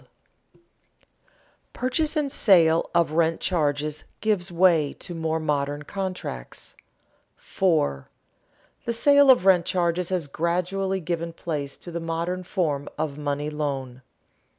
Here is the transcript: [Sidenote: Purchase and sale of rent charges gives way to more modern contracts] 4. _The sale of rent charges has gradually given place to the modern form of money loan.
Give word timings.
[Sidenote: 0.51 0.67
Purchase 1.73 2.15
and 2.17 2.31
sale 2.31 2.89
of 2.95 3.11
rent 3.11 3.39
charges 3.39 4.03
gives 4.19 4.51
way 4.51 4.93
to 4.93 5.13
more 5.13 5.39
modern 5.39 5.83
contracts] 5.83 6.75
4. 7.35 8.09
_The 8.87 8.95
sale 8.95 9.29
of 9.29 9.45
rent 9.45 9.67
charges 9.67 10.09
has 10.09 10.25
gradually 10.25 11.01
given 11.01 11.33
place 11.33 11.77
to 11.77 11.91
the 11.91 11.99
modern 11.99 12.41
form 12.41 12.89
of 12.97 13.19
money 13.19 13.51
loan. 13.51 14.01